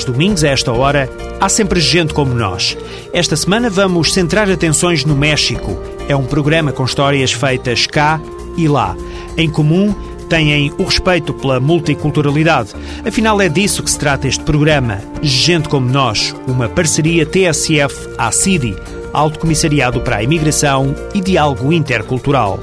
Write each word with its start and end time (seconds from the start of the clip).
Aos 0.00 0.06
domingos, 0.06 0.42
a 0.42 0.48
esta 0.48 0.72
hora, 0.72 1.10
há 1.38 1.46
sempre 1.46 1.78
gente 1.78 2.14
como 2.14 2.32
nós. 2.32 2.74
Esta 3.12 3.36
semana 3.36 3.68
vamos 3.68 4.14
centrar 4.14 4.50
atenções 4.50 5.04
no 5.04 5.14
México. 5.14 5.78
É 6.08 6.16
um 6.16 6.24
programa 6.24 6.72
com 6.72 6.86
histórias 6.86 7.32
feitas 7.32 7.86
cá 7.86 8.18
e 8.56 8.66
lá. 8.66 8.96
Em 9.36 9.50
comum, 9.50 9.94
têm 10.26 10.72
o 10.78 10.84
respeito 10.84 11.34
pela 11.34 11.60
multiculturalidade. 11.60 12.70
Afinal, 13.06 13.42
é 13.42 13.48
disso 13.50 13.82
que 13.82 13.90
se 13.90 13.98
trata 13.98 14.26
este 14.26 14.42
programa. 14.42 15.02
Gente 15.20 15.68
como 15.68 15.90
nós, 15.90 16.34
uma 16.46 16.66
parceria 16.66 17.26
TSF-ACIDI, 17.26 18.74
Alto 19.12 19.38
Comissariado 19.38 20.00
para 20.00 20.16
a 20.16 20.22
Imigração 20.22 20.94
e 21.12 21.20
Diálogo 21.20 21.74
Intercultural. 21.74 22.58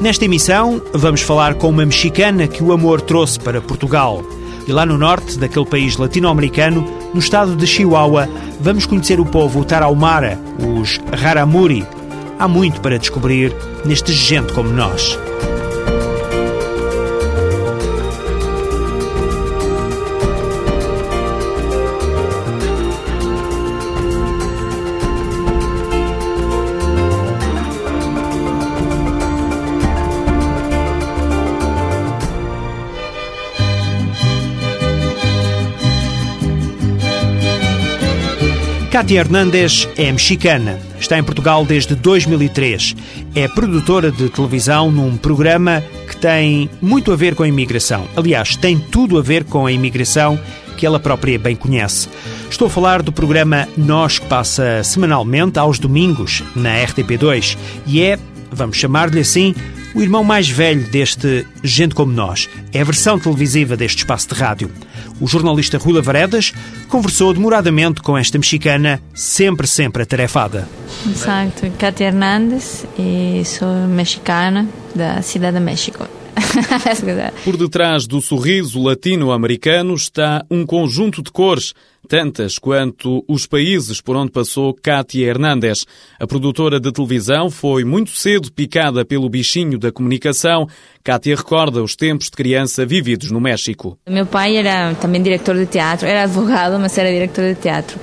Nesta 0.00 0.24
emissão, 0.24 0.82
vamos 0.92 1.20
falar 1.20 1.54
com 1.54 1.70
uma 1.70 1.86
mexicana 1.86 2.48
que 2.48 2.64
o 2.64 2.72
amor 2.72 3.00
trouxe 3.00 3.38
para 3.38 3.60
Portugal. 3.60 4.24
E 4.66 4.72
lá 4.72 4.86
no 4.86 4.96
norte 4.96 5.38
daquele 5.38 5.66
país 5.66 5.96
latino-americano, 5.96 6.84
no 7.12 7.20
estado 7.20 7.54
de 7.54 7.66
Chihuahua, 7.66 8.28
vamos 8.60 8.86
conhecer 8.86 9.20
o 9.20 9.26
povo 9.26 9.64
Tarahumara, 9.64 10.38
os 10.58 10.98
Raramuri. 11.12 11.86
Há 12.38 12.48
muito 12.48 12.80
para 12.80 12.98
descobrir 12.98 13.54
neste 13.84 14.12
gente 14.12 14.52
como 14.52 14.70
nós. 14.70 15.18
Cátia 38.94 39.18
Hernandes 39.18 39.88
é 39.96 40.12
mexicana. 40.12 40.78
Está 41.00 41.18
em 41.18 41.24
Portugal 41.24 41.66
desde 41.66 41.96
2003. 41.96 42.94
É 43.34 43.48
produtora 43.48 44.12
de 44.12 44.28
televisão 44.28 44.88
num 44.88 45.16
programa 45.16 45.82
que 46.06 46.16
tem 46.16 46.70
muito 46.80 47.10
a 47.10 47.16
ver 47.16 47.34
com 47.34 47.42
a 47.42 47.48
imigração. 47.48 48.06
Aliás, 48.16 48.54
tem 48.54 48.78
tudo 48.78 49.18
a 49.18 49.20
ver 49.20 49.42
com 49.42 49.66
a 49.66 49.72
imigração 49.72 50.38
que 50.76 50.86
ela 50.86 51.00
própria 51.00 51.36
bem 51.40 51.56
conhece. 51.56 52.08
Estou 52.48 52.68
a 52.68 52.70
falar 52.70 53.02
do 53.02 53.10
programa 53.10 53.66
Nós, 53.76 54.20
que 54.20 54.26
passa 54.26 54.84
semanalmente 54.84 55.58
aos 55.58 55.80
domingos 55.80 56.44
na 56.54 56.76
RTP2 56.76 57.58
e 57.88 58.00
é, 58.00 58.16
vamos 58.52 58.76
chamar-lhe 58.76 59.18
assim, 59.18 59.56
o 59.94 60.02
irmão 60.02 60.24
mais 60.24 60.48
velho 60.48 60.82
deste 60.90 61.46
Gente 61.62 61.94
Como 61.94 62.12
Nós. 62.12 62.48
É 62.72 62.80
a 62.80 62.84
versão 62.84 63.18
televisiva 63.18 63.76
deste 63.76 63.98
espaço 63.98 64.28
de 64.28 64.34
rádio. 64.34 64.70
O 65.20 65.26
jornalista 65.26 65.78
Rui 65.78 65.94
Lavaredas 65.94 66.52
conversou 66.88 67.32
demoradamente 67.32 68.02
com 68.02 68.18
esta 68.18 68.36
mexicana, 68.36 69.00
sempre, 69.14 69.66
sempre 69.66 70.02
atarefada. 70.02 70.68
Exato, 71.06 71.70
Katia 71.78 72.08
Hernández 72.08 72.84
e 72.98 73.42
sou 73.44 73.68
mexicana 73.88 74.68
da 74.94 75.22
Cidade 75.22 75.58
de 75.58 75.64
México. 75.64 76.08
Por 77.44 77.56
detrás 77.56 78.06
do 78.06 78.20
sorriso 78.20 78.82
latino-americano 78.82 79.94
está 79.94 80.44
um 80.50 80.64
conjunto 80.64 81.22
de 81.22 81.30
cores, 81.30 81.74
tantas 82.08 82.58
quanto 82.58 83.24
os 83.28 83.46
países 83.46 84.00
por 84.00 84.16
onde 84.16 84.30
passou 84.30 84.74
Kátia 84.74 85.26
Hernández. 85.26 85.86
A 86.18 86.26
produtora 86.26 86.78
de 86.78 86.92
televisão 86.92 87.50
foi 87.50 87.84
muito 87.84 88.10
cedo 88.10 88.52
picada 88.52 89.04
pelo 89.04 89.28
bichinho 89.28 89.78
da 89.78 89.90
comunicação. 89.90 90.68
Kátia 91.02 91.36
recorda 91.36 91.82
os 91.82 91.96
tempos 91.96 92.26
de 92.26 92.32
criança 92.32 92.86
vividos 92.86 93.30
no 93.30 93.40
México. 93.40 93.98
Meu 94.08 94.26
pai 94.26 94.56
era 94.56 94.94
também 94.94 95.22
diretor 95.22 95.56
de 95.56 95.66
teatro, 95.66 96.06
era 96.06 96.24
advogado, 96.24 96.78
mas 96.78 96.96
era 96.96 97.10
diretor 97.10 97.44
de 97.44 97.54
teatro. 97.56 97.98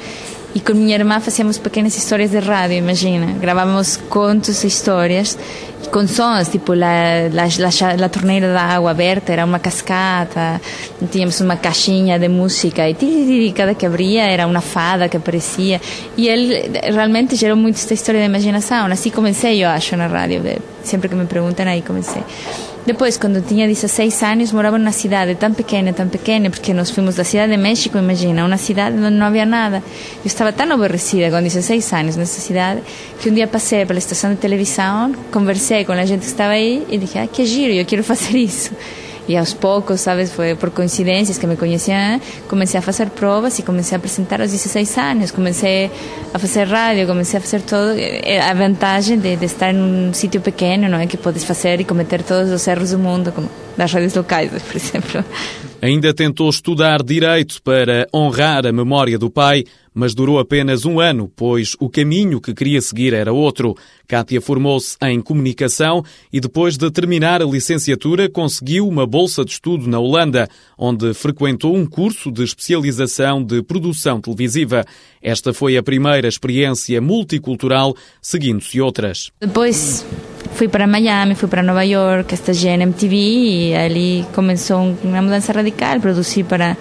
E 0.53 0.59
com 0.59 0.73
minha 0.73 0.95
irmã 0.95 1.19
fazíamos 1.21 1.57
pequenas 1.57 1.95
histórias 1.95 2.31
de 2.31 2.39
rádio, 2.39 2.75
imagina. 2.75 3.37
Gravávamos 3.39 3.95
contos 4.09 4.63
e 4.65 4.67
histórias 4.67 5.37
com 5.91 6.07
sons, 6.07 6.47
tipo 6.47 6.73
a, 6.73 6.77
a, 6.77 8.05
a, 8.05 8.09
torneira 8.09 8.53
da 8.53 8.61
água 8.61 8.91
aberta 8.91 9.33
era 9.33 9.45
uma 9.45 9.59
cascata, 9.59 10.59
tínhamos 11.11 11.39
uma 11.41 11.57
caixinha 11.57 12.17
de 12.17 12.29
música 12.29 12.89
e 12.89 13.53
cada 13.55 13.75
que 13.75 13.85
abria 13.85 14.23
era 14.23 14.47
uma 14.47 14.61
fada 14.61 15.09
que 15.09 15.17
aparecia. 15.17 15.81
E 16.17 16.27
ele 16.27 16.71
realmente 16.83 17.35
gerou 17.35 17.57
muito 17.57 17.75
esta 17.75 17.93
história 17.93 18.21
de 18.21 18.25
imaginação. 18.25 18.87
Assim 18.87 19.09
comecei, 19.09 19.63
eu 19.63 19.69
acho, 19.69 19.95
na 19.97 20.07
rádio. 20.07 20.41
Sempre 20.83 21.09
que 21.09 21.15
me 21.15 21.25
perguntam, 21.25 21.67
aí 21.67 21.81
comecei. 21.81 22.23
Depois, 22.85 23.15
quando 23.15 23.45
tinha 23.45 23.67
16 23.67 24.23
anos, 24.23 24.51
morava 24.51 24.77
numa 24.79 24.91
cidade 24.91 25.35
tão 25.35 25.53
pequena, 25.53 25.93
tão 25.93 26.07
pequena, 26.07 26.49
porque 26.49 26.73
nós 26.73 26.89
fomos 26.89 27.15
da 27.15 27.23
cidade 27.23 27.51
de 27.51 27.57
México, 27.57 27.95
imagina, 27.97 28.43
uma 28.43 28.57
cidade 28.57 28.97
onde 28.97 29.11
não 29.11 29.27
havia 29.27 29.45
nada. 29.45 29.83
Eu 30.17 30.25
estava 30.25 30.51
tão 30.51 30.71
aborrecida 30.71 31.29
com 31.29 31.43
16 31.43 31.93
anos 31.93 32.15
nessa 32.15 32.41
cidade, 32.41 32.81
que 33.19 33.29
um 33.29 33.33
dia 33.33 33.45
passei 33.45 33.85
pela 33.85 33.99
estação 33.99 34.31
de 34.31 34.37
televisão, 34.37 35.13
conversei 35.31 35.85
com 35.85 35.91
a 35.91 36.05
gente 36.05 36.21
que 36.21 36.25
estava 36.25 36.53
aí 36.53 36.83
e 36.89 36.97
disse, 36.97 37.19
ah, 37.19 37.27
que 37.27 37.45
giro, 37.45 37.71
eu 37.71 37.85
quero 37.85 38.03
fazer 38.03 38.35
isso. 38.35 38.71
E 39.27 39.37
aos 39.37 39.53
poucos, 39.53 40.01
sabes, 40.01 40.31
foi 40.31 40.55
por 40.55 40.71
coincidências 40.71 41.37
que 41.37 41.45
me 41.45 41.55
conheciam, 41.55 42.19
comecei 42.47 42.79
a 42.79 42.81
fazer 42.81 43.09
provas 43.11 43.57
e 43.59 43.63
comecei 43.63 43.95
a 43.95 43.97
apresentar 43.97 44.41
aos 44.41 44.51
16 44.51 44.97
anos. 44.97 45.31
Comecei 45.31 45.91
a 46.33 46.39
fazer 46.39 46.67
rádio, 46.67 47.07
comecei 47.07 47.37
a 47.37 47.41
fazer 47.41 47.61
todo. 47.61 47.95
A 48.49 48.53
vantagem 48.53 49.19
de, 49.19 49.35
de 49.35 49.45
estar 49.45 49.73
em 49.73 50.09
um 50.09 50.13
sítio 50.13 50.41
pequeno, 50.41 50.89
não 50.89 50.97
é? 50.97 51.07
Que 51.07 51.17
podes 51.17 51.43
fazer 51.43 51.79
e 51.79 51.83
cometer 51.83 52.23
todos 52.23 52.51
os 52.51 52.67
erros 52.67 52.91
do 52.91 52.99
mundo, 52.99 53.31
como 53.31 53.49
das 53.77 53.91
rádios 53.91 54.15
locais, 54.15 54.51
por 54.63 54.75
exemplo. 54.75 55.23
Ainda 55.81 56.13
tentou 56.13 56.47
estudar 56.47 57.01
direito 57.01 57.59
para 57.63 58.07
honrar 58.13 58.67
a 58.67 58.71
memória 58.71 59.17
do 59.17 59.31
pai, 59.31 59.63
mas 59.91 60.13
durou 60.13 60.37
apenas 60.37 60.85
um 60.85 60.99
ano, 60.99 61.27
pois 61.35 61.75
o 61.79 61.89
caminho 61.89 62.39
que 62.39 62.53
queria 62.53 62.79
seguir 62.79 63.15
era 63.15 63.33
outro. 63.33 63.75
Kátia 64.07 64.39
formou-se 64.39 64.95
em 65.01 65.19
comunicação 65.19 66.03
e, 66.31 66.39
depois 66.39 66.77
de 66.77 66.89
terminar 66.91 67.41
a 67.41 67.45
licenciatura, 67.45 68.29
conseguiu 68.29 68.87
uma 68.87 69.07
bolsa 69.07 69.43
de 69.43 69.53
estudo 69.53 69.87
na 69.89 69.97
Holanda, 69.99 70.47
onde 70.77 71.15
frequentou 71.15 71.75
um 71.75 71.87
curso 71.87 72.31
de 72.31 72.43
especialização 72.43 73.43
de 73.43 73.63
produção 73.63 74.21
televisiva. 74.21 74.85
Esta 75.19 75.51
foi 75.51 75.77
a 75.77 75.83
primeira 75.83 76.27
experiência 76.27 77.01
multicultural, 77.01 77.95
seguindo-se 78.21 78.79
outras. 78.79 79.31
Depois 79.41 80.05
fui 80.53 80.67
para 80.67 80.85
Miami, 80.85 81.33
fui 81.33 81.49
para 81.49 81.63
Nova 81.63 81.83
York, 81.83 82.33
estagiei 82.33 82.73
em 82.73 82.83
MTV 82.83 83.15
e 83.15 83.75
ali 83.75 84.25
começou 84.33 84.95
uma 85.03 85.21
mudança 85.21 85.51
radical. 85.51 85.70
Produzi 85.99 86.43
para 86.43 86.77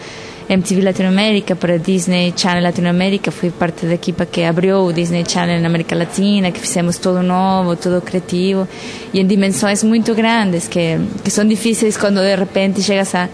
MTV 0.51 0.83
Latinoamérica, 0.83 1.55
para 1.55 1.79
Disney 1.79 2.35
Channel 2.37 2.63
Latinoamérica, 2.63 3.31
fui 3.31 3.51
parte 3.51 3.87
da 3.87 3.95
equipa 3.95 4.27
que 4.27 4.43
abriu 4.43 4.79
o 4.85 4.93
Disney 4.93 5.25
Channel 5.25 5.61
na 5.61 5.69
América 5.69 5.95
Latina, 5.95 6.51
que 6.51 6.59
fizemos 6.59 6.99
todo 6.99 7.23
novo, 7.23 7.77
todo 7.77 8.01
criativo, 8.03 8.67
e 9.15 9.21
em 9.21 9.27
dimensões 9.27 9.85
muito 9.85 10.13
grandes, 10.13 10.67
que, 10.67 10.99
que 11.23 11.31
são 11.31 11.47
difíceis 11.47 11.97
quando 11.97 12.21
de 12.21 12.35
repente 12.35 12.83
chegas 12.83 13.15
à, 13.15 13.29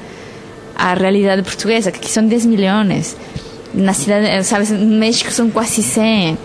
à 0.74 0.92
realidade 0.92 1.42
portuguesa, 1.42 1.90
que 1.90 2.10
são 2.10 2.26
10 2.26 2.44
milhões. 2.44 3.16
Na 3.72 3.94
cidade, 3.94 4.44
sabes, 4.44 4.70
no 4.70 4.98
México 4.98 5.30
são 5.30 5.50
quase 5.50 5.82
100. 5.82 6.36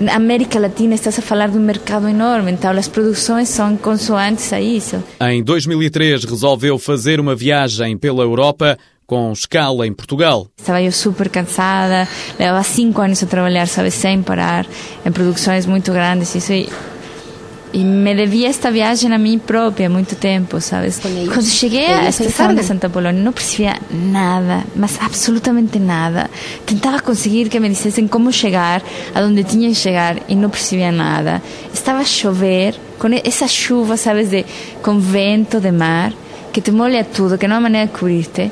Na 0.00 0.16
América 0.16 0.58
Latina 0.58 0.94
estás 0.94 1.18
a 1.18 1.22
falar 1.22 1.48
de 1.48 1.58
um 1.58 1.60
mercado 1.60 2.08
enorme, 2.08 2.52
então 2.52 2.70
as 2.70 2.88
produções 2.88 3.48
são 3.48 3.76
consoantes 3.76 4.52
a 4.52 4.60
isso. 4.60 5.02
Em 5.20 5.42
2003 5.42 6.24
resolveu 6.24 6.78
fazer 6.78 7.20
uma 7.20 7.34
viagem 7.34 7.96
pela 7.96 8.22
Europa 8.22 8.78
com 9.06 9.32
escala 9.32 9.86
em 9.86 9.92
Portugal. 9.92 10.48
Estava 10.56 10.80
eu 10.82 10.92
super 10.92 11.28
cansada, 11.28 12.08
levava 12.38 12.62
cinco 12.62 13.00
anos 13.00 13.22
a 13.22 13.26
trabalhar, 13.26 13.66
sabe, 13.66 13.90
sem 13.90 14.22
parar, 14.22 14.66
em 15.04 15.12
produções 15.12 15.66
muito 15.66 15.92
grandes, 15.92 16.34
isso 16.34 16.52
e, 17.72 17.84
me 17.84 18.14
devia 18.14 18.48
esta 18.48 18.70
viagem 18.70 19.12
a 19.12 19.18
mim 19.18 19.38
própria 19.38 19.88
muito 19.88 20.14
tempo, 20.14 20.60
sabes? 20.60 21.00
Quando 21.00 21.46
cheguei 21.46 21.86
à 21.86 22.08
estação 22.08 22.54
de 22.54 22.62
Santa 22.62 22.88
Polónia 22.88 23.22
não 23.22 23.32
percebia 23.32 23.76
nada, 23.90 24.64
mas 24.76 24.98
absolutamente 25.00 25.78
nada. 25.78 26.30
Tentava 26.66 27.00
conseguir 27.00 27.48
que 27.48 27.58
me 27.58 27.68
dissessem 27.68 28.06
como 28.06 28.32
chegar, 28.32 28.82
aonde 29.14 29.44
tinha 29.44 29.68
que 29.68 29.74
chegar 29.74 30.16
e 30.28 30.34
não 30.34 30.50
percebia 30.50 30.92
nada. 30.92 31.42
Estava 31.72 32.00
a 32.00 32.04
chover, 32.04 32.74
com 32.98 33.08
essa 33.24 33.48
chuva, 33.48 33.96
sabes, 33.96 34.30
de, 34.30 34.44
com 34.82 34.98
vento 34.98 35.60
de 35.60 35.72
mar, 35.72 36.12
que 36.52 36.60
te 36.60 36.70
molha 36.70 37.04
tudo, 37.04 37.38
que 37.38 37.48
não 37.48 37.56
há 37.56 37.60
maneira 37.60 37.86
de 37.86 37.92
cobrir-te. 37.92 38.50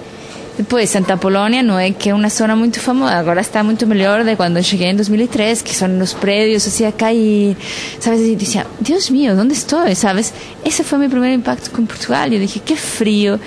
Depois, 0.60 0.90
Santa 0.90 1.16
Polónia 1.16 1.62
não 1.62 1.78
é 1.78 1.90
que 1.90 2.10
é 2.10 2.14
uma 2.14 2.28
zona 2.28 2.54
muito 2.54 2.80
famosa, 2.80 3.14
agora 3.14 3.40
está 3.40 3.64
muito 3.64 3.86
melhor 3.86 4.22
de 4.22 4.36
quando 4.36 4.62
cheguei 4.62 4.88
em 4.88 4.94
2003, 4.94 5.62
que 5.62 5.74
são 5.74 5.88
os 6.02 6.12
prédios 6.12 6.66
assim 6.66 6.84
a 6.84 6.92
cair, 6.92 7.56
sabes? 7.98 8.20
E 8.20 8.36
dizia, 8.36 8.66
Deus 8.78 9.08
mío, 9.08 9.32
onde 9.40 9.54
estou? 9.54 9.82
Sabes? 9.94 10.34
Esse 10.62 10.84
foi 10.84 10.98
meu 10.98 11.08
primeiro 11.08 11.36
impacto 11.36 11.70
com 11.70 11.86
Portugal. 11.86 12.26
Eu 12.26 12.38
disse, 12.38 12.58
que 12.58 12.76
frio, 12.76 13.40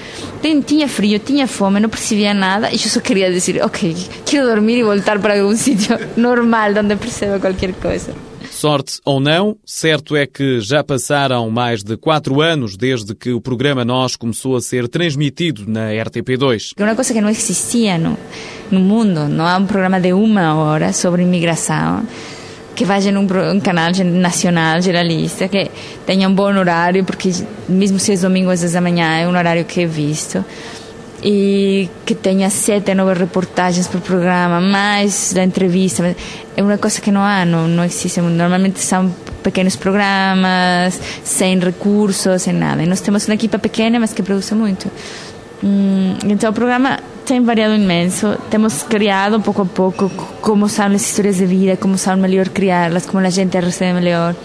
tinha 0.65 0.87
frio, 0.87 1.19
tinha 1.19 1.45
fome, 1.45 1.79
não 1.79 1.87
percebia 1.87 2.33
nada, 2.33 2.71
e 2.71 2.73
eu 2.73 2.79
só 2.79 2.99
queria 2.99 3.31
dizer, 3.31 3.63
ok, 3.63 3.95
quero 4.25 4.47
dormir 4.47 4.79
e 4.79 4.83
voltar 4.83 5.19
para 5.19 5.39
algum 5.39 5.53
sítio 5.55 5.95
normal, 6.17 6.71
onde 6.79 6.95
perceba 6.95 7.39
qualquer 7.39 7.73
coisa. 7.73 8.32
Sorte 8.63 9.01
ou 9.03 9.19
não, 9.19 9.57
certo 9.65 10.15
é 10.15 10.25
que 10.25 10.61
já 10.61 10.81
passaram 10.81 11.49
mais 11.49 11.83
de 11.83 11.97
quatro 11.97 12.39
anos 12.39 12.77
desde 12.77 13.13
que 13.13 13.33
o 13.33 13.41
programa 13.41 13.83
Nós 13.83 14.15
começou 14.15 14.55
a 14.55 14.61
ser 14.61 14.87
transmitido 14.87 15.65
na 15.67 15.89
RTP2. 15.89 16.71
É 16.77 16.83
uma 16.85 16.95
coisa 16.95 17.13
que 17.13 17.19
não 17.19 17.27
existia 17.27 17.97
no, 17.97 18.17
no 18.71 18.79
mundo, 18.79 19.27
não 19.27 19.45
há 19.45 19.57
um 19.57 19.65
programa 19.65 19.99
de 19.99 20.13
uma 20.13 20.55
hora 20.55 20.93
sobre 20.93 21.23
imigração 21.23 22.07
que 22.73 22.85
vá 22.85 23.01
num 23.01 23.27
um 23.53 23.59
canal 23.59 23.91
nacional 24.05 24.81
generalista, 24.81 25.49
que 25.49 25.69
tenha 26.05 26.29
um 26.29 26.33
bom 26.33 26.57
horário, 26.57 27.03
porque 27.03 27.31
mesmo 27.67 27.99
se 27.99 28.13
é 28.13 28.17
domingo 28.17 28.49
às 28.49 28.61
10 28.61 28.71
da 28.71 28.79
manhã 28.79 29.17
é 29.17 29.27
um 29.27 29.37
horário 29.37 29.65
que 29.65 29.81
é 29.81 29.85
visto 29.85 30.43
e 31.23 31.89
que 32.05 32.13
tenha 32.13 32.49
sete 32.49 32.93
novas 32.93 33.17
reportagens 33.17 33.87
o 33.93 34.01
programa, 34.01 34.59
mais 34.59 35.33
da 35.33 35.43
entrevista. 35.43 36.15
É 36.55 36.61
uma 36.61 36.77
coisa 36.77 36.99
que 36.99 37.11
não 37.11 37.21
há, 37.21 37.45
não, 37.45 37.67
não 37.67 37.83
existe. 37.83 38.19
Normalmente 38.19 38.79
são 38.79 39.09
pequenos 39.41 39.75
programas, 39.75 40.99
sem 41.23 41.57
recursos, 41.59 42.41
sem 42.41 42.53
nada. 42.53 42.83
E 42.83 42.85
nós 42.85 43.01
temos 43.01 43.25
uma 43.25 43.35
equipa 43.35 43.57
pequena, 43.57 43.99
mas 43.99 44.13
que 44.13 44.21
produz 44.21 44.51
muito. 44.51 44.91
Hum, 45.63 46.15
então 46.25 46.49
o 46.49 46.53
programa 46.53 46.99
tem 47.25 47.41
variado 47.41 47.75
imenso. 47.75 48.37
Temos 48.49 48.83
criado 48.83 49.39
pouco 49.39 49.61
a 49.61 49.65
pouco 49.65 50.09
como 50.41 50.67
são 50.67 50.87
as 50.87 51.01
histórias 51.01 51.37
de 51.37 51.45
vida, 51.45 51.77
como 51.77 51.97
são 51.97 52.17
melhor 52.17 52.49
criá-las, 52.49 53.05
como 53.05 53.25
a 53.25 53.29
gente 53.29 53.57
recebe 53.57 53.93
melhor 53.93 54.35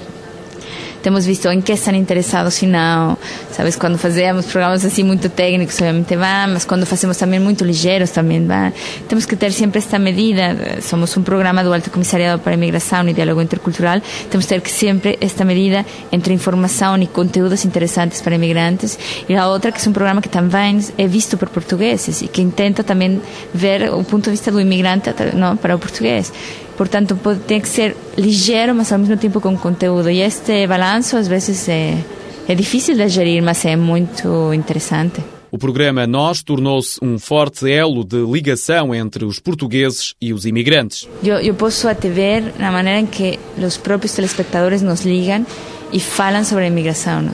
temos 1.02 1.26
visto 1.26 1.48
em 1.48 1.60
que 1.60 1.72
estão 1.72 1.94
interessados 1.94 2.60
e 2.62 2.66
não. 2.66 3.16
Sabes, 3.52 3.76
quando 3.76 3.98
fazemos 3.98 4.46
programas 4.46 4.84
assim 4.84 5.02
muito 5.02 5.28
técnicos, 5.28 5.74
obviamente 5.76 6.16
vão, 6.16 6.52
mas 6.52 6.64
quando 6.64 6.86
fazemos 6.86 7.16
também 7.16 7.40
muito 7.40 7.64
ligeiros, 7.64 8.10
também 8.10 8.46
vão. 8.46 8.72
Temos 9.08 9.24
que 9.24 9.36
ter 9.36 9.52
sempre 9.52 9.78
esta 9.78 9.98
medida. 9.98 10.80
Somos 10.82 11.16
um 11.16 11.22
programa 11.22 11.62
do 11.62 11.72
Alto 11.72 11.90
Comissariado 11.90 12.40
para 12.42 12.52
a 12.52 12.54
Imigração 12.54 13.08
e 13.08 13.12
Diálogo 13.12 13.40
Intercultural. 13.40 14.00
Temos 14.30 14.46
que 14.46 14.58
ter 14.58 14.70
sempre 14.70 15.18
esta 15.20 15.44
medida 15.44 15.84
entre 16.12 16.34
informação 16.34 16.96
e 16.98 17.06
conteúdos 17.06 17.64
interessantes 17.64 18.20
para 18.20 18.34
imigrantes. 18.34 18.98
E 19.28 19.34
a 19.34 19.48
outra, 19.48 19.72
que 19.72 19.84
é 19.84 19.88
um 19.88 19.92
programa 19.92 20.20
que 20.20 20.28
também 20.28 20.80
é 20.96 21.06
visto 21.06 21.36
por 21.36 21.48
portugueses 21.48 22.22
e 22.22 22.28
que 22.28 22.44
tenta 22.46 22.82
também 22.82 23.20
ver 23.52 23.92
o 23.92 24.04
ponto 24.04 24.24
de 24.24 24.30
vista 24.30 24.50
do 24.50 24.60
imigrante 24.60 25.10
não, 25.34 25.56
para 25.56 25.74
o 25.74 25.78
português. 25.78 26.32
Portanto, 26.78 27.16
pode, 27.16 27.40
tem 27.40 27.60
que 27.60 27.68
ser 27.68 27.96
ligeiro, 28.16 28.72
mas 28.72 28.92
ao 28.92 29.00
mesmo 29.00 29.16
tempo 29.16 29.40
com 29.40 29.58
conteúdo. 29.58 30.08
E 30.08 30.20
este 30.20 30.64
balanço, 30.68 31.16
às 31.16 31.26
vezes, 31.26 31.68
é, 31.68 31.98
é 32.46 32.54
difícil 32.54 32.94
de 32.94 33.08
gerir, 33.08 33.42
mas 33.42 33.64
é 33.64 33.74
muito 33.74 34.54
interessante. 34.54 35.20
O 35.50 35.58
programa 35.58 36.06
Nós 36.06 36.40
tornou-se 36.40 37.00
um 37.02 37.18
forte 37.18 37.68
elo 37.68 38.04
de 38.04 38.18
ligação 38.18 38.94
entre 38.94 39.24
os 39.24 39.40
portugueses 39.40 40.14
e 40.20 40.32
os 40.32 40.46
imigrantes. 40.46 41.08
Eu, 41.24 41.40
eu 41.40 41.54
posso 41.54 41.88
até 41.88 42.08
ver 42.08 42.54
na 42.58 42.70
maneira 42.70 43.00
em 43.00 43.06
que 43.06 43.40
os 43.56 43.76
próprios 43.76 44.12
telespectadores 44.12 44.80
nos 44.80 45.04
ligam 45.04 45.44
e 45.92 45.98
falam 45.98 46.44
sobre 46.44 46.64
a 46.64 46.68
imigração 46.68 47.28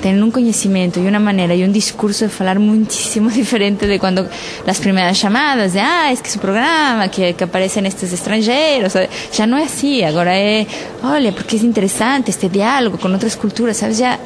tienen 0.00 0.22
un 0.22 0.30
conocimiento 0.30 1.00
y 1.00 1.06
una 1.06 1.18
manera 1.18 1.54
y 1.54 1.62
un 1.62 1.72
discurso 1.72 2.24
de 2.24 2.30
falar 2.30 2.58
muchísimo 2.58 3.30
diferente 3.42 3.86
de 3.86 3.98
cuando 3.98 4.26
las 4.66 4.78
primeras 4.78 5.20
llamadas 5.20 5.72
de, 5.72 5.80
ah, 5.80 6.10
es 6.10 6.20
que 6.22 6.30
su 6.30 6.38
programa, 6.38 7.08
que, 7.08 7.34
que 7.34 7.44
aparecen 7.44 7.86
estos 7.86 8.12
extranjeros, 8.12 8.92
ya 9.36 9.46
no 9.46 9.58
es 9.58 9.72
así, 9.72 10.02
ahora 10.02 10.38
es, 10.38 10.66
olha, 11.02 11.32
porque 11.32 11.56
es 11.56 11.62
interesante 11.62 12.30
este 12.30 12.48
diálogo 12.48 12.98
con 12.98 13.14
otras 13.14 13.36
culturas, 13.36 13.76
¿sabes? 13.76 13.98
Ya, 13.98 14.18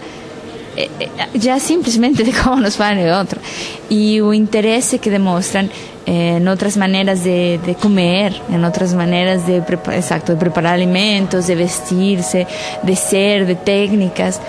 eh, 0.76 0.90
eh, 1.00 1.08
ya 1.34 1.58
simplemente 1.58 2.22
de 2.24 2.32
cómo 2.32 2.56
nos 2.56 2.76
van 2.76 2.96
de 2.96 3.12
otro. 3.12 3.40
Y 3.88 4.18
el 4.18 4.34
interés 4.34 4.96
que 5.00 5.10
demuestran 5.10 5.70
eh, 6.06 6.36
en 6.36 6.48
otras 6.48 6.76
maneras 6.76 7.24
de, 7.24 7.58
de, 7.64 7.74
comer, 7.74 8.40
en 8.50 8.64
otras 8.64 8.94
maneras 8.94 9.46
de, 9.46 9.56
exacto, 9.56 10.32
de 10.32 10.38
preparar 10.38 10.74
alimentos, 10.74 11.46
de 11.46 11.54
vestirse, 11.54 12.46
de 12.82 12.96
ser, 12.96 13.46
de 13.46 13.54
técnicas 13.54 14.40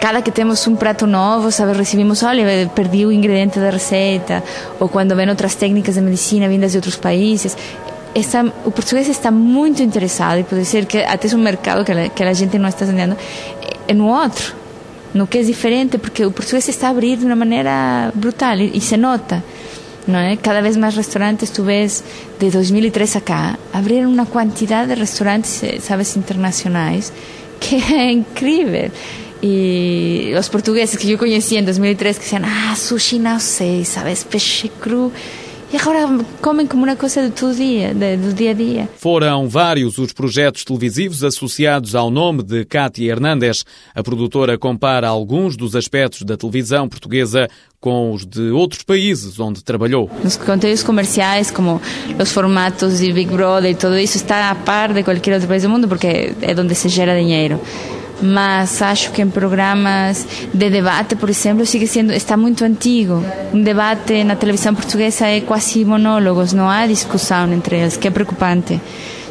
cada 0.00 0.22
que 0.22 0.30
temos 0.30 0.66
um 0.66 0.74
prato 0.74 1.06
novo, 1.06 1.52
sabe, 1.52 1.76
recebemos, 1.76 2.22
olha, 2.22 2.70
perdi 2.74 3.04
o 3.04 3.12
ingrediente 3.12 3.60
da 3.60 3.68
receita, 3.68 4.42
ou 4.80 4.88
quando 4.88 5.14
vem 5.14 5.28
outras 5.28 5.54
técnicas 5.54 5.94
de 5.94 6.00
medicina 6.00 6.48
vindas 6.48 6.72
de 6.72 6.78
outros 6.78 6.96
países. 6.96 7.56
Está, 8.14 8.44
o 8.64 8.70
português 8.70 9.08
está 9.08 9.30
muito 9.30 9.82
interessado 9.82 10.40
e 10.40 10.42
pode 10.42 10.64
ser 10.64 10.86
que 10.86 10.98
até 10.98 11.28
é 11.28 11.36
um 11.36 11.38
mercado 11.38 11.84
que 11.84 11.92
a, 11.92 12.08
que 12.08 12.22
a 12.24 12.32
gente 12.32 12.58
não 12.58 12.68
está 12.68 12.84
entendendo 12.84 13.16
é 13.86 13.92
no 13.92 14.08
outro, 14.08 14.54
no 15.12 15.26
que 15.26 15.38
é 15.38 15.42
diferente, 15.42 15.98
porque 15.98 16.24
o 16.24 16.32
português 16.32 16.66
está 16.68 16.88
a 16.88 16.90
abrir 16.90 17.18
de 17.18 17.26
uma 17.26 17.36
maneira 17.36 18.10
brutal 18.14 18.56
e, 18.56 18.76
e 18.76 18.80
se 18.80 18.96
nota. 18.96 19.44
Não 20.08 20.18
é? 20.18 20.34
Cada 20.36 20.62
vez 20.62 20.78
mais 20.78 20.96
restaurantes, 20.96 21.50
tu 21.50 21.62
vês, 21.62 22.02
de 22.38 22.50
2003 22.50 23.16
acá, 23.16 23.58
abriram 23.72 24.10
uma 24.10 24.24
quantidade 24.24 24.94
de 24.94 24.98
restaurantes, 24.98 25.62
sabes, 25.80 26.16
internacionais, 26.16 27.12
que 27.60 27.76
é 27.76 28.10
incrível. 28.10 28.90
Y 29.42 30.32
los 30.32 30.50
portugueses 30.50 30.98
que 30.98 31.08
yo 31.08 31.16
conocí 31.16 31.56
en 31.56 31.64
2003 31.64 32.18
que 32.18 32.24
decían, 32.24 32.44
ah, 32.44 32.76
sushi 32.76 33.18
no 33.18 33.40
sé, 33.40 33.84
¿sabes? 33.84 34.24
Peixe 34.24 34.70
cru. 34.80 35.12
E 35.72 35.76
agora 35.76 36.00
comem 36.42 36.66
como 36.66 36.82
uma 36.82 36.96
coisa 36.96 37.22
do 37.22 37.32
todo 37.32 37.54
dia, 37.54 37.94
do 37.94 38.34
dia 38.34 38.50
a 38.50 38.54
dia. 38.54 38.88
Foram 38.96 39.48
vários 39.48 39.98
os 39.98 40.12
projetos 40.12 40.64
televisivos 40.64 41.22
associados 41.22 41.94
ao 41.94 42.10
nome 42.10 42.42
de 42.42 42.64
Cátia 42.64 43.12
Hernandes. 43.12 43.64
A 43.94 44.02
produtora 44.02 44.58
compara 44.58 45.06
alguns 45.06 45.56
dos 45.56 45.76
aspectos 45.76 46.22
da 46.22 46.36
televisão 46.36 46.88
portuguesa 46.88 47.48
com 47.78 48.12
os 48.12 48.26
de 48.26 48.50
outros 48.50 48.82
países 48.82 49.38
onde 49.38 49.62
trabalhou. 49.62 50.10
Os 50.24 50.36
conteúdos 50.36 50.82
comerciais, 50.82 51.52
como 51.52 51.80
os 52.18 52.32
formatos 52.32 52.98
de 52.98 53.12
Big 53.12 53.32
Brother 53.32 53.70
e 53.70 53.74
tudo 53.76 53.96
isso, 53.96 54.16
está 54.16 54.50
a 54.50 54.56
par 54.56 54.92
de 54.92 55.04
qualquer 55.04 55.34
outro 55.34 55.46
país 55.46 55.62
do 55.62 55.68
mundo 55.68 55.86
porque 55.86 56.34
é 56.42 56.60
onde 56.60 56.74
se 56.74 56.88
gera 56.88 57.16
dinheiro 57.16 57.60
mas 58.22 58.82
acho 58.82 59.10
que 59.12 59.22
em 59.22 59.28
programas 59.28 60.26
de 60.52 60.70
debate, 60.70 61.16
por 61.16 61.30
exemplo, 61.30 61.64
sigue 61.64 61.86
sendo 61.86 62.12
está 62.12 62.36
muito 62.36 62.64
antigo. 62.64 63.24
Um 63.52 63.62
debate 63.62 64.24
na 64.24 64.36
televisão 64.36 64.74
portuguesa 64.74 65.26
é 65.26 65.40
quase 65.40 65.84
monólogos, 65.84 66.52
não 66.52 66.68
há 66.68 66.86
discussão 66.86 67.52
entre 67.52 67.76
eles, 67.76 67.96
que 67.96 68.08
é 68.08 68.10
preocupante. 68.10 68.80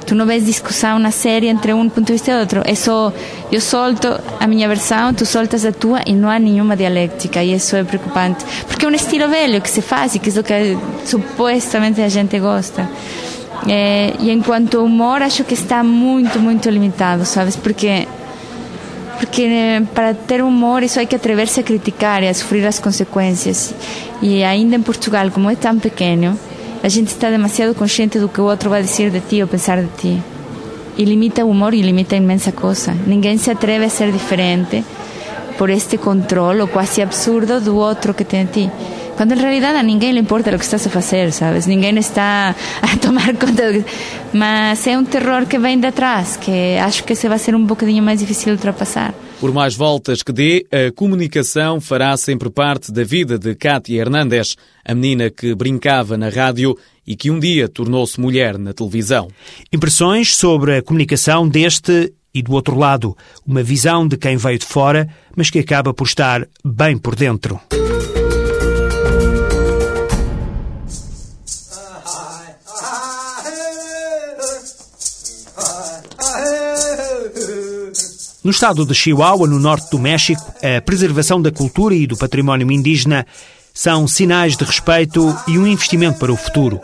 Tu 0.06 0.16
não 0.16 0.26
vês 0.26 0.44
discussão 0.44 0.98
na 0.98 1.12
série 1.12 1.48
entre 1.48 1.72
um 1.72 1.88
ponto 1.88 2.08
de 2.08 2.14
vista 2.14 2.32
e 2.32 2.40
outro. 2.40 2.64
É 2.66 2.74
só 2.74 3.14
eu 3.52 3.62
solto 3.62 4.08
a 4.40 4.48
minha 4.48 4.68
versão, 4.68 5.14
tu 5.14 5.24
soltas 5.24 5.64
a 5.66 5.72
tua 5.72 6.02
e 6.04 6.14
não 6.14 6.30
há 6.30 6.40
nenhuma 6.40 6.76
dialética 6.76 7.44
e 7.44 7.54
isso 7.54 7.76
é 7.76 7.84
preocupante, 7.84 8.44
porque 8.68 8.86
é 8.86 8.88
um 8.88 8.94
estilo 8.94 9.30
velho 9.30 9.62
que 9.62 9.70
se 9.70 9.82
faz 9.82 10.16
e 10.16 10.20
que 10.20 10.30
é 10.30 10.40
o 10.40 10.44
que 10.44 10.78
supostamente 11.06 12.02
a 12.02 12.10
gente 12.10 12.40
gosta. 12.40 12.90
É, 13.68 14.14
e 14.20 14.32
enquanto 14.32 14.84
humor, 14.84 15.22
acho 15.22 15.44
que 15.44 15.54
está 15.54 15.84
muito, 15.84 16.40
muito 16.40 16.70
limitado, 16.70 17.26
sabes? 17.26 17.56
Porque 17.56 18.08
porque 19.20 19.84
para 19.94 20.14
ter 20.14 20.42
humor 20.42 20.82
isso 20.82 20.98
hay 20.98 21.06
que 21.06 21.16
atreverse 21.16 21.60
a 21.60 21.64
criticar 21.64 22.24
e 22.24 22.30
a 22.30 22.34
sofrer 22.34 22.66
as 22.66 22.80
consequências. 22.80 23.76
E 24.22 24.44
ainda 24.44 24.78
em 24.78 24.82
Portugal, 24.82 25.30
como 25.30 25.50
é 25.50 25.56
tão 25.56 25.78
pequeno, 25.78 26.40
a 26.82 26.88
gente 26.88 27.10
está 27.10 27.30
demasiado 27.30 27.76
consciente 27.76 28.18
do 28.18 28.30
que 28.30 28.40
o 28.40 28.46
outro 28.46 28.70
vai 28.70 28.82
dizer 28.82 29.12
de 29.12 29.20
ti 29.20 29.42
ou 29.42 29.48
pensar 29.48 29.82
de 29.82 29.90
ti. 29.98 30.24
E 30.98 31.04
limita 31.04 31.46
humor 31.46 31.74
e 31.74 31.82
limita 31.82 32.16
a 32.16 32.18
imensa 32.18 32.54
coisa. 32.54 32.96
Ninguém 33.06 33.38
se 33.38 33.52
atreve 33.52 33.86
a 33.86 33.90
ser 33.90 34.12
diferente 34.12 34.84
por 35.58 35.70
este 35.70 35.98
controle 35.98 36.66
quase 36.68 37.02
absurdo 37.02 37.60
do 37.60 37.76
outro 37.76 38.14
que 38.14 38.24
tem 38.24 38.44
a 38.44 38.46
ti. 38.46 38.72
Quando 39.20 39.34
em 39.34 39.38
realidade 39.38 39.78
a 39.78 39.84
ninguém 39.84 40.14
lhe 40.14 40.20
importa 40.22 40.56
o 40.56 40.58
que 40.58 40.64
estás 40.64 40.88
a 40.88 40.90
fazer, 40.90 41.34
sabes? 41.34 41.68
Ninguém 41.68 41.98
está 41.98 42.56
a 42.82 42.98
tomar 43.00 43.36
conta. 43.36 43.84
Mas 44.32 44.88
é 44.88 44.98
um 44.98 45.04
terror 45.04 45.46
que 45.46 45.60
vem 45.60 45.78
de 45.78 45.88
atrás, 45.88 46.38
que 46.38 46.78
acho 46.78 47.04
que 47.04 47.14
se 47.14 47.28
vai 47.28 47.38
ser 47.38 47.54
um 47.54 47.66
bocadinho 47.66 48.02
mais 48.02 48.22
difícil 48.22 48.46
de 48.46 48.52
ultrapassar. 48.52 49.14
Por 49.42 49.52
mais 49.52 49.76
voltas 49.76 50.24
que 50.24 50.32
dê, 50.32 50.66
a 50.72 50.90
comunicação 50.94 51.82
fará 51.82 52.16
sempre 52.16 52.50
parte 52.50 52.94
da 52.94 53.04
vida 53.04 53.38
de 53.38 53.54
Cátia 53.56 54.00
Hernandes, 54.00 54.56
a 54.86 54.96
menina 54.96 55.30
que 55.30 55.54
brincava 55.54 56.18
na 56.18 56.30
rádio 56.30 56.78
e 57.06 57.14
que 57.14 57.30
um 57.30 57.42
dia 57.42 57.68
tornou-se 57.68 58.22
mulher 58.22 58.58
na 58.58 58.72
televisão. 58.72 59.28
Impressões 59.70 60.34
sobre 60.34 60.78
a 60.78 60.82
comunicação 60.82 61.46
deste 61.46 62.14
e 62.34 62.42
do 62.42 62.54
outro 62.54 62.78
lado, 62.78 63.18
uma 63.46 63.64
visão 63.64 64.08
de 64.08 64.16
quem 64.16 64.38
veio 64.38 64.60
de 64.60 64.66
fora, 64.66 65.10
mas 65.36 65.50
que 65.50 65.60
acaba 65.60 65.94
por 65.94 66.08
estar 66.08 66.48
bem 66.64 66.98
por 66.98 67.18
dentro. 67.18 67.60
No 78.42 78.52
estado 78.52 78.86
de 78.86 78.94
Chihuahua, 78.94 79.48
no 79.48 79.60
norte 79.60 79.92
do 79.92 80.00
México, 80.00 80.42
a 80.64 80.82
preservação 80.82 81.42
da 81.42 81.52
cultura 81.52 81.94
e 81.94 82.08
do 82.08 82.16
património 82.16 82.72
indígena 82.72 83.28
são 83.74 84.08
sinais 84.08 84.56
de 84.56 84.64
respeito 84.64 85.36
e 85.46 85.60
um 85.60 85.68
investimento 85.68 86.20
para 86.20 86.32
o 86.32 86.38
futuro. 86.38 86.80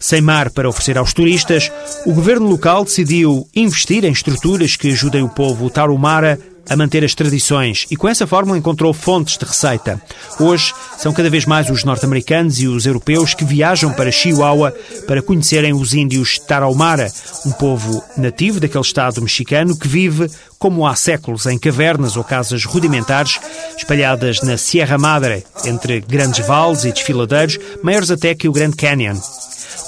Sem 0.00 0.20
mar 0.20 0.50
para 0.50 0.68
oferecer 0.68 0.98
aos 0.98 1.12
turistas, 1.14 1.70
o 2.04 2.12
governo 2.12 2.48
local 2.48 2.84
decidiu 2.84 3.48
investir 3.54 4.04
em 4.04 4.10
estruturas 4.10 4.74
que 4.74 4.90
ajudem 4.90 5.22
o 5.22 5.28
povo 5.28 5.70
tarumara 5.70 6.40
a 6.68 6.76
manter 6.76 7.04
as 7.04 7.14
tradições 7.14 7.86
e 7.90 7.96
com 7.96 8.08
essa 8.08 8.26
fórmula 8.26 8.58
encontrou 8.58 8.92
fontes 8.92 9.36
de 9.36 9.44
receita. 9.44 10.00
Hoje 10.38 10.72
são 10.98 11.12
cada 11.12 11.30
vez 11.30 11.44
mais 11.44 11.70
os 11.70 11.84
norte-americanos 11.84 12.60
e 12.60 12.66
os 12.66 12.86
europeus 12.86 13.34
que 13.34 13.44
viajam 13.44 13.92
para 13.92 14.10
Chihuahua 14.10 14.74
para 15.06 15.22
conhecerem 15.22 15.72
os 15.72 15.94
índios 15.94 16.38
Tarahumara, 16.38 17.10
um 17.44 17.52
povo 17.52 18.02
nativo 18.16 18.60
daquele 18.60 18.84
estado 18.84 19.22
mexicano 19.22 19.76
que 19.76 19.88
vive 19.88 20.30
como 20.58 20.86
há 20.86 20.94
séculos 20.96 21.46
em 21.46 21.58
cavernas 21.58 22.16
ou 22.16 22.24
casas 22.24 22.64
rudimentares 22.64 23.38
espalhadas 23.76 24.40
na 24.42 24.56
Sierra 24.56 24.98
Madre, 24.98 25.44
entre 25.64 26.00
grandes 26.00 26.46
vales 26.46 26.84
e 26.84 26.92
desfiladeiros, 26.92 27.58
maiores 27.82 28.10
até 28.10 28.34
que 28.34 28.48
o 28.48 28.52
Grand 28.52 28.72
Canyon. 28.72 29.16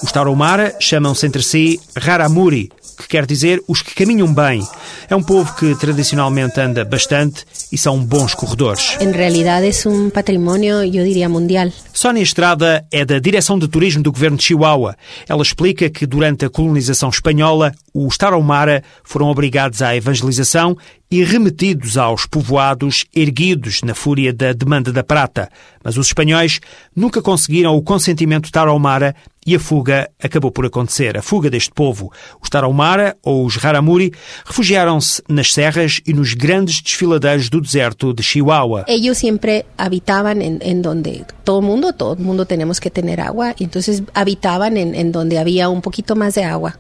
Os 0.03 0.13
Tarahumara 0.13 0.77
chamam-se 0.79 1.27
entre 1.27 1.43
si 1.43 1.81
Raramuri, 1.97 2.71
que 2.99 3.09
quer 3.09 3.25
dizer 3.25 3.63
os 3.69 3.81
que 3.81 3.95
caminham 3.95 4.33
bem. 4.33 4.67
É 5.09 5.17
um 5.17 5.23
povo 5.23 5.55
que 5.55 5.75
tradicionalmente 5.77 6.61
anda 6.61 6.85
bastante 6.85 7.45
e 7.73 7.79
são 7.79 7.99
bons 8.05 8.35
corredores. 8.35 8.97
Em 9.01 9.11
realidade 9.11 9.67
é 9.67 9.89
um 9.89 10.11
património, 10.11 10.83
eu 10.83 11.05
diria, 11.05 11.29
mundial. 11.29 11.71
Sónia 11.93 12.23
Estrada 12.23 12.85
é 12.91 13.05
da 13.05 13.19
Direção 13.19 13.59
de 13.59 13.69
Turismo 13.69 14.03
do 14.03 14.13
Governo 14.13 14.37
de 14.37 14.45
Chihuahua. 14.45 14.97
Ela 15.29 15.43
explica 15.43 15.89
que 15.89 16.07
durante 16.07 16.45
a 16.45 16.51
colonização 16.51 17.09
espanhola, 17.09 17.73
os 17.95 18.17
Tarahumara 18.17 18.83
foram 19.03 19.29
obrigados 19.29 19.83
à 19.83 19.97
evangelização 19.97 20.77
e 21.11 21.25
remetidos 21.25 21.97
aos 21.97 22.27
povoados 22.27 23.07
erguidos 23.15 23.83
na 23.83 23.95
fúria 23.95 24.33
da 24.33 24.53
demanda 24.53 24.93
da 24.93 25.03
prata. 25.03 25.49
Mas 25.83 25.97
os 25.97 26.09
espanhóis 26.09 26.61
nunca 26.95 27.23
conseguiram 27.23 27.75
o 27.77 27.83
consentimento 27.83 28.53
tarahumara 28.53 29.15
e 29.47 29.55
a 29.55 29.59
fuga 29.59 30.11
acabou 30.23 30.51
por 30.51 30.67
acontecer. 30.67 31.17
A 31.17 31.23
fuga 31.23 31.49
deste 31.49 31.71
povo. 31.71 32.13
Os 32.43 32.51
tarahumara, 32.51 33.17
ou 33.23 33.47
os 33.47 33.57
raramuri, 33.57 34.13
refugiaram-se 34.45 35.23
nas 35.27 35.55
serras 35.55 36.03
e 36.07 36.13
nos 36.13 36.35
grandes 36.35 36.83
desfiladeiros 36.83 37.49
do 37.49 37.59
deserto 37.59 38.13
de 38.13 38.23
Chihuahua. 38.23 38.85
Eles 38.87 39.17
sempre 39.17 39.65
habitavam 39.79 40.33
em, 40.33 40.59
em 40.61 40.81
donde 40.83 41.25
todo 41.43 41.63
mundo, 41.63 41.95
todo 41.95 42.23
mundo 42.23 42.45
temos 42.45 42.79
que 42.79 42.91
ter 42.91 43.19
água, 43.19 43.55
então 43.59 43.81
habitavam 44.15 44.77
em, 44.77 44.95
em 44.95 45.11
donde 45.11 45.39
havia 45.39 45.71
um 45.71 45.81
pouquinho 45.81 46.15
mais 46.15 46.35
de 46.35 46.43
água. 46.43 46.75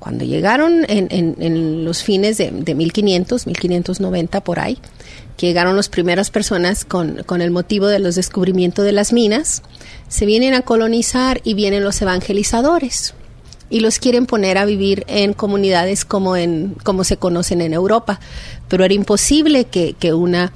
Cuando 0.00 0.24
llegaron 0.24 0.86
en, 0.88 1.84
los 1.84 2.02
fines 2.02 2.38
de, 2.38 2.50
1500, 2.50 3.46
1590 3.46 4.40
por 4.42 4.58
ahí, 4.58 4.78
que 5.36 5.46
llegaron 5.46 5.76
las 5.76 5.90
primeras 5.90 6.30
personas 6.30 6.86
con, 6.86 7.22
con, 7.24 7.42
el 7.42 7.50
motivo 7.50 7.86
de 7.86 7.98
los 7.98 8.14
descubrimientos 8.14 8.84
de 8.84 8.92
las 8.92 9.12
minas, 9.12 9.62
se 10.08 10.24
vienen 10.24 10.54
a 10.54 10.62
colonizar 10.62 11.42
y 11.44 11.52
vienen 11.52 11.84
los 11.84 12.00
evangelizadores 12.00 13.14
y 13.68 13.80
los 13.80 13.98
quieren 13.98 14.24
poner 14.24 14.56
a 14.56 14.64
vivir 14.64 15.04
en 15.06 15.34
comunidades 15.34 16.06
como, 16.06 16.34
en, 16.34 16.76
como 16.82 17.04
se 17.04 17.18
conocen 17.18 17.60
en 17.60 17.74
Europa. 17.74 18.20
Pero 18.68 18.84
era 18.84 18.94
imposible 18.94 19.64
que, 19.66 19.92
que 19.92 20.14
una, 20.14 20.52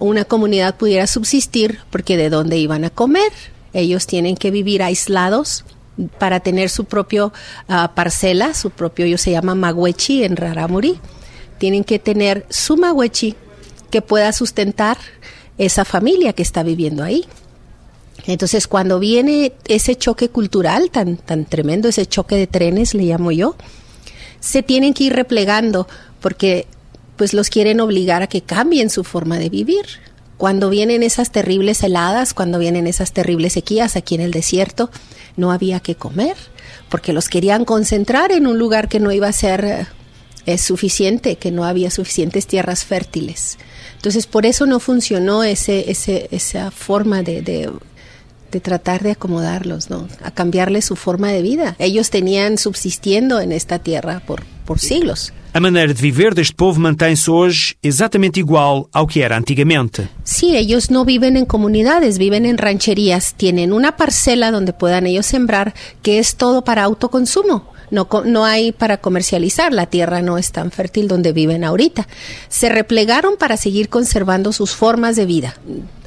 una 0.00 0.24
comunidad 0.24 0.74
pudiera 0.76 1.06
subsistir 1.06 1.78
porque 1.90 2.16
de 2.16 2.28
dónde 2.28 2.58
iban 2.58 2.84
a 2.84 2.90
comer. 2.90 3.32
Ellos 3.72 4.06
tienen 4.06 4.36
que 4.36 4.50
vivir 4.50 4.82
aislados 4.82 5.64
para 6.18 6.40
tener 6.40 6.68
su 6.70 6.84
propio 6.84 7.32
ah, 7.68 7.92
parcela, 7.94 8.54
su 8.54 8.70
propio, 8.70 9.04
ellos 9.04 9.20
se 9.20 9.30
llama 9.30 9.54
magüechi 9.54 10.24
en 10.24 10.36
Raramuri, 10.36 10.98
tienen 11.58 11.84
que 11.84 11.98
tener 11.98 12.46
su 12.48 12.76
magüechi 12.76 13.34
que 13.90 14.02
pueda 14.02 14.32
sustentar 14.32 14.98
esa 15.58 15.84
familia 15.84 16.32
que 16.32 16.42
está 16.42 16.62
viviendo 16.62 17.04
ahí. 17.04 17.26
Entonces, 18.26 18.66
cuando 18.66 18.98
viene 18.98 19.52
ese 19.66 19.96
choque 19.96 20.28
cultural 20.28 20.90
tan, 20.90 21.16
tan 21.16 21.44
tremendo, 21.44 21.88
ese 21.88 22.06
choque 22.06 22.36
de 22.36 22.46
trenes, 22.46 22.94
le 22.94 23.04
llamo 23.04 23.32
yo, 23.32 23.56
se 24.40 24.62
tienen 24.62 24.94
que 24.94 25.04
ir 25.04 25.14
replegando 25.14 25.86
porque 26.20 26.66
pues 27.16 27.34
los 27.34 27.50
quieren 27.50 27.80
obligar 27.80 28.22
a 28.22 28.26
que 28.26 28.40
cambien 28.40 28.88
su 28.88 29.04
forma 29.04 29.38
de 29.38 29.50
vivir. 29.50 29.84
Cuando 30.40 30.70
vienen 30.70 31.02
esas 31.02 31.32
terribles 31.32 31.82
heladas, 31.82 32.32
cuando 32.32 32.58
vienen 32.58 32.86
esas 32.86 33.12
terribles 33.12 33.52
sequías 33.52 33.94
aquí 33.94 34.14
en 34.14 34.22
el 34.22 34.30
desierto, 34.30 34.88
no 35.36 35.52
había 35.52 35.80
que 35.80 35.96
comer, 35.96 36.34
porque 36.88 37.12
los 37.12 37.28
querían 37.28 37.66
concentrar 37.66 38.32
en 38.32 38.46
un 38.46 38.58
lugar 38.58 38.88
que 38.88 39.00
no 39.00 39.12
iba 39.12 39.28
a 39.28 39.32
ser 39.34 39.86
eh, 40.46 40.56
suficiente, 40.56 41.36
que 41.36 41.50
no 41.50 41.64
había 41.64 41.90
suficientes 41.90 42.46
tierras 42.46 42.86
fértiles. 42.86 43.58
Entonces, 43.96 44.26
por 44.26 44.46
eso 44.46 44.64
no 44.64 44.80
funcionó 44.80 45.44
ese, 45.44 45.90
ese, 45.90 46.28
esa 46.30 46.70
forma 46.70 47.22
de, 47.22 47.42
de, 47.42 47.70
de 48.50 48.60
tratar 48.60 49.02
de 49.02 49.10
acomodarlos, 49.10 49.90
¿no? 49.90 50.08
A 50.22 50.30
cambiarles 50.30 50.86
su 50.86 50.96
forma 50.96 51.28
de 51.32 51.42
vida. 51.42 51.76
Ellos 51.78 52.08
tenían 52.08 52.56
subsistiendo 52.56 53.42
en 53.42 53.52
esta 53.52 53.78
tierra 53.80 54.22
por, 54.26 54.46
por 54.64 54.78
siglos. 54.78 55.34
A 55.52 55.58
maneira 55.58 55.92
de 55.92 56.00
viver 56.00 56.32
deste 56.32 56.54
povo 56.54 56.78
mantém-se 56.78 57.28
hoje 57.28 57.74
exatamente 57.82 58.38
igual 58.38 58.88
ao 58.92 59.04
que 59.04 59.20
era 59.20 59.36
antigamente. 59.36 60.08
Sí, 60.22 60.56
ellos 60.56 60.90
no 60.90 61.04
viven 61.04 61.36
en 61.36 61.44
comunidades, 61.44 62.18
viven 62.18 62.46
en 62.46 62.56
rancherías. 62.56 63.34
Tienen 63.34 63.72
una 63.72 63.96
parcela 63.96 64.52
donde 64.52 64.72
puedan 64.72 65.08
ellos 65.08 65.26
sembrar, 65.26 65.74
que 66.02 66.20
es 66.20 66.36
todo 66.36 66.62
para 66.62 66.84
autoconsumo. 66.84 67.72
No, 67.90 68.06
no 68.24 68.44
hay 68.44 68.70
para 68.70 68.98
comercializar, 68.98 69.72
la 69.72 69.86
tierra 69.86 70.22
no 70.22 70.38
es 70.38 70.52
tan 70.52 70.70
fértil 70.70 71.08
donde 71.08 71.32
viven 71.32 71.64
ahorita. 71.64 72.06
Se 72.48 72.68
replegaron 72.68 73.36
para 73.36 73.56
seguir 73.56 73.88
conservando 73.88 74.52
sus 74.52 74.76
formas 74.76 75.16
de 75.16 75.26
vida. 75.26 75.56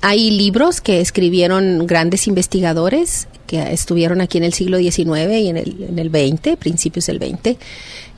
Hay 0.02 0.32
libros 0.32 0.80
que 0.80 1.02
escribieron 1.02 1.86
grandes 1.86 2.28
investigadores 2.28 3.28
que 3.46 3.74
estuvieron 3.74 4.22
aquí 4.22 4.38
en 4.38 4.46
el 4.46 4.54
siglo 4.54 4.78
XIX 4.78 5.10
y 5.34 5.50
en 5.50 5.58
el, 5.58 5.86
en 5.90 6.00
el 6.00 6.10
XX, 6.10 6.56
principios 6.58 7.08
del 7.08 7.18
XX, 7.18 7.58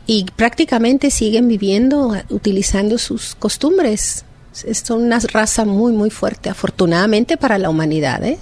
y 0.08 0.26
prácticamente 0.36 1.10
siguen 1.12 1.48
viviendo, 1.48 2.16
utilizando 2.30 2.98
sus 2.98 3.36
costumbres. 3.36 4.26
Es 4.66 4.90
una 4.90 5.20
raza 5.20 5.66
muy, 5.66 5.92
muy 5.92 6.10
fuerte, 6.10 6.50
afortunadamente 6.50 7.38
para 7.38 7.58
la 7.58 7.70
humanidad, 7.70 8.24
¿eh? 8.24 8.38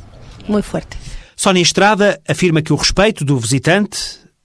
muy 0.47 0.61
fuerte. 0.61 0.97
Sónia 1.35 1.61
Estrada 1.61 2.19
afirma 2.27 2.61
que 2.61 2.73
o 2.73 2.77
respeito 2.77 3.25
do 3.25 3.37
visitante, 3.37 3.97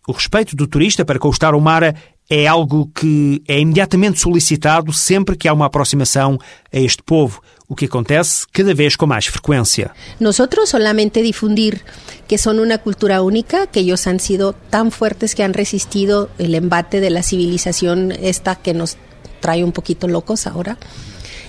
o 0.06 0.12
respeito 0.12 0.56
do 0.56 0.66
turista 0.66 1.04
para 1.04 1.18
com 1.18 1.28
o 1.28 1.36
Tarahumara 1.36 1.94
é 2.30 2.46
algo 2.46 2.90
que 2.94 3.42
é 3.46 3.58
imediatamente 3.60 4.20
solicitado 4.20 4.92
sempre 4.92 5.36
que 5.36 5.48
há 5.48 5.52
uma 5.52 5.66
aproximação 5.66 6.38
a 6.72 6.78
este 6.78 7.02
povo, 7.02 7.40
o 7.68 7.76
que 7.76 7.84
acontece 7.84 8.46
cada 8.52 8.74
vez 8.74 8.96
com 8.96 9.06
mais 9.06 9.26
frequência. 9.26 9.90
Nós 10.18 10.40
solamente 10.66 11.22
difundir 11.22 11.82
que 12.26 12.38
son 12.38 12.58
una 12.60 12.78
cultura 12.78 13.22
única, 13.22 13.66
que 13.66 13.80
ellos 13.80 14.06
han 14.06 14.20
sido 14.20 14.54
tan 14.70 14.90
fuertes 14.90 15.34
que 15.34 15.44
han 15.44 15.52
resistido 15.52 16.30
el 16.38 16.54
embate 16.54 17.00
de 17.00 17.10
la 17.10 17.22
civilización 17.22 18.12
esta 18.12 18.56
que 18.56 18.72
nos 18.72 18.96
trae 19.40 19.62
un 19.62 19.72
poquito 19.72 20.08
locos 20.08 20.46
ahora 20.46 20.78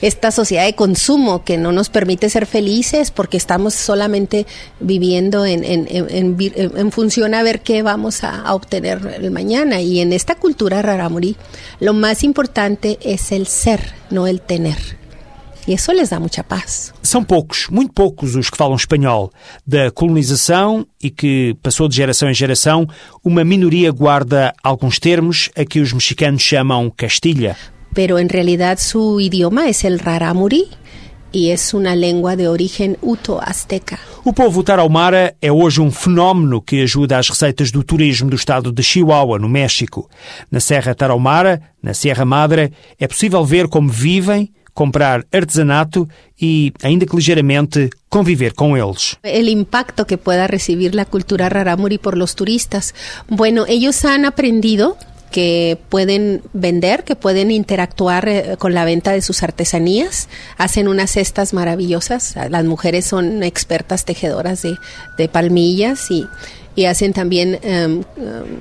esta 0.01 0.31
sociedad 0.31 0.65
de 0.65 0.75
consumo 0.75 1.43
que 1.43 1.57
no 1.57 1.71
nos 1.71 1.89
permite 1.89 2.29
ser 2.29 2.45
felices 2.45 3.11
porque 3.11 3.37
estamos 3.37 3.73
solamente 3.73 4.45
viviendo 4.79 5.45
en, 5.45 6.91
función 6.91 7.33
a 7.33 7.43
ver 7.43 7.61
qué 7.61 7.83
vamos 7.83 8.23
a, 8.23 8.53
obtener 8.53 9.29
mañana. 9.31 9.81
Y 9.81 9.99
en 9.99 10.13
esta 10.13 10.35
cultura 10.35 10.81
raramuri, 10.81 11.35
lo 11.79 11.93
más 11.93 12.23
importante 12.23 12.97
es 13.01 13.31
el 13.31 13.47
ser, 13.47 13.93
no 14.09 14.27
el 14.27 14.41
tener. 14.41 14.77
E 15.69 15.75
isso 15.75 15.91
lhes 15.91 16.09
dá 16.09 16.19
muita 16.19 16.43
paz. 16.43 16.91
São 17.03 17.23
poucos, 17.23 17.67
muito 17.69 17.93
poucos, 17.93 18.35
os 18.35 18.49
que 18.49 18.57
falam 18.57 18.75
espanhol. 18.75 19.31
Da 19.67 19.91
colonização 19.91 20.83
e 20.99 21.11
que 21.11 21.55
passou 21.61 21.87
de 21.87 21.95
geração 21.95 22.27
em 22.27 22.33
geração, 22.33 22.87
uma 23.23 23.43
minoria 23.43 23.91
guarda 23.91 24.51
alguns 24.63 24.97
termos 24.97 25.51
a 25.55 25.63
que 25.63 25.79
os 25.79 25.93
mexicanos 25.93 26.41
chamam 26.41 26.89
castilha. 26.89 27.55
Pero 27.93 28.17
en 28.17 28.29
realidad 28.29 28.79
su 28.79 29.19
idioma 29.21 29.69
es 29.69 29.83
el 29.83 29.99
rarámuri, 29.99 30.69
e 31.31 31.51
é 31.51 31.55
uma 31.73 31.93
língua 31.93 32.35
de 32.35 32.47
origem 32.47 32.95
uto-azteca. 33.01 33.99
O 34.25 34.33
povo 34.33 34.63
tarahumara 34.63 35.35
é 35.39 35.51
hoje 35.51 35.79
um 35.79 35.91
fenómeno 35.91 36.61
que 36.61 36.81
ajuda 36.81 37.17
às 37.19 37.29
receitas 37.29 37.71
do 37.71 37.83
turismo 37.83 38.29
do 38.29 38.35
estado 38.35 38.71
de 38.71 38.81
Chihuahua, 38.81 39.37
no 39.37 39.47
México. 39.47 40.09
Na 40.51 40.59
Serra 40.59 40.95
Tarahumara, 40.95 41.61
na 41.81 41.93
Sierra 41.93 42.25
Madre, 42.25 42.73
é 42.99 43.07
possível 43.07 43.45
ver 43.45 43.67
como 43.67 43.89
vivem, 43.89 44.51
comprar 44.79 45.25
artesanato 45.33 46.07
e, 46.39 46.71
ainda 46.81 47.05
que 47.05 47.13
ligeiramente, 47.13 47.89
conviver 48.07 48.53
com 48.53 48.77
eles. 48.77 49.17
O 49.21 49.49
impacto 49.49 50.05
que 50.05 50.15
pueda 50.15 50.47
recibir 50.47 50.97
a 50.97 51.03
cultura 51.03 51.49
rarámuri 51.49 51.97
por 51.97 52.15
los 52.15 52.33
turistas. 52.33 52.95
Bueno, 53.27 53.65
ellos 53.67 54.05
han 54.05 54.23
aprendido 54.23 54.95
que 55.31 55.77
pueden 55.89 56.41
vender, 56.53 57.03
que 57.03 57.15
pueden 57.15 57.51
interactuar 57.51 58.27
eh, 58.27 58.55
con 58.57 58.73
la 58.73 58.85
venta 58.85 59.11
de 59.11 59.21
sus 59.21 59.43
artesanías. 59.43 60.27
Hacen 60.57 60.87
unas 60.87 61.11
cestas 61.11 61.53
maravillosas. 61.53 62.35
Las 62.49 62.65
mujeres 62.65 63.05
son 63.05 63.43
expertas 63.43 64.05
tejedoras 64.05 64.61
de, 64.61 64.77
de 65.17 65.29
palmillas 65.29 66.09
y, 66.09 66.25
y, 66.75 66.85
hacen 66.85 67.13
también 67.13 67.59
um, 67.63 68.03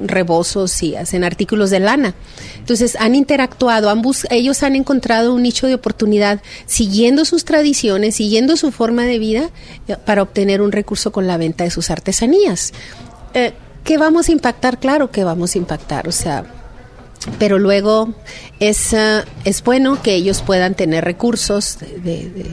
rebozos 0.06 0.82
y 0.82 0.96
hacen 0.96 1.24
artículos 1.24 1.70
de 1.70 1.80
lana. 1.80 2.14
Entonces 2.58 2.96
han 3.00 3.14
interactuado, 3.14 3.90
han 3.90 4.02
ellos 4.30 4.62
han 4.62 4.76
encontrado 4.76 5.34
un 5.34 5.42
nicho 5.42 5.66
de 5.66 5.74
oportunidad 5.74 6.42
siguiendo 6.66 7.24
sus 7.24 7.44
tradiciones, 7.44 8.16
siguiendo 8.16 8.56
su 8.56 8.72
forma 8.72 9.04
de 9.04 9.18
vida 9.18 9.50
eh, 9.86 9.96
para 10.04 10.22
obtener 10.22 10.60
un 10.60 10.72
recurso 10.72 11.12
con 11.12 11.26
la 11.26 11.36
venta 11.36 11.64
de 11.64 11.70
sus 11.70 11.90
artesanías. 11.90 12.72
Eh, 13.34 13.52
¿Qué 13.84 13.96
vamos 13.96 14.28
a 14.28 14.32
impactar? 14.32 14.78
Claro 14.78 15.10
que 15.10 15.24
vamos 15.24 15.54
a 15.54 15.58
impactar. 15.58 16.08
O 16.08 16.12
sea, 16.12 16.44
pero 17.38 17.58
luego 17.58 18.08
es, 18.60 18.92
uh, 18.92 19.24
es 19.44 19.62
bueno 19.62 20.00
que 20.02 20.14
ellos 20.14 20.42
puedan 20.42 20.74
tener 20.74 21.04
recursos 21.04 21.78
de, 21.78 22.28
de, 22.28 22.46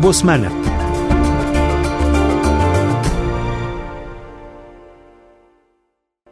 Boa 0.00 0.14
semana! 0.14 0.77